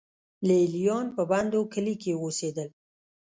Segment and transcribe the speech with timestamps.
[0.47, 2.69] لې لیان په بندو کلیو کې اوسېدل